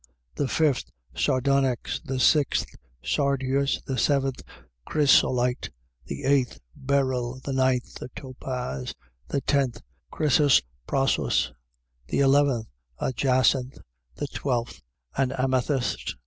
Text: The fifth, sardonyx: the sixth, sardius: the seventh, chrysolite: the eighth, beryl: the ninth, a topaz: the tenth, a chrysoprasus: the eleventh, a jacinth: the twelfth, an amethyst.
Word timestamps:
The 0.33 0.47
fifth, 0.47 0.89
sardonyx: 1.15 2.01
the 2.03 2.19
sixth, 2.19 2.65
sardius: 3.03 3.83
the 3.85 3.99
seventh, 3.99 4.41
chrysolite: 4.83 5.69
the 6.07 6.23
eighth, 6.23 6.59
beryl: 6.75 7.39
the 7.43 7.53
ninth, 7.53 8.01
a 8.01 8.07
topaz: 8.15 8.95
the 9.27 9.41
tenth, 9.41 9.77
a 9.77 9.81
chrysoprasus: 10.09 11.51
the 12.07 12.17
eleventh, 12.19 12.65
a 12.97 13.13
jacinth: 13.13 13.77
the 14.15 14.25
twelfth, 14.25 14.81
an 15.17 15.33
amethyst. 15.33 16.15